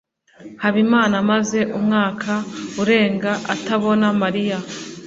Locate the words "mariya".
4.21-4.57